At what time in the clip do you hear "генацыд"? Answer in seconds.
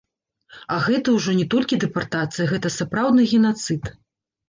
3.33-3.97